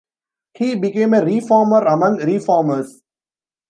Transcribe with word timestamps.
He 0.55 0.73
became 0.73 1.13
a 1.13 1.23
reformer 1.23 1.81
among 1.85 2.23
reformers. 2.25 3.03